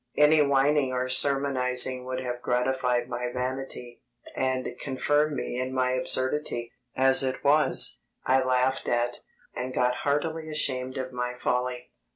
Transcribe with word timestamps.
Any 0.17 0.41
whining 0.41 0.91
or 0.91 1.07
sermonizing 1.07 2.05
would 2.05 2.21
have 2.21 2.41
gratified 2.41 3.07
my 3.07 3.31
vanity, 3.31 4.01
and 4.35 4.67
confirmed 4.79 5.35
me 5.35 5.59
in 5.59 5.75
my 5.75 5.91
absurdity; 5.91 6.71
as 6.95 7.21
it 7.21 7.43
was, 7.43 7.99
I 8.25 8.41
laughed 8.41 8.89
at, 8.89 9.19
and 9.53 9.75
got 9.75 9.97
heartily 9.97 10.49
ashamed 10.49 10.97
of 10.97 11.13
my 11.13 11.35
folly. 11.37 11.91